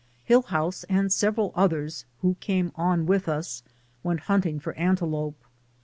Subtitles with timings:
[0.27, 3.61] Hillhouse, and several others, who came on with us,
[4.01, 5.37] went hunting for antelope.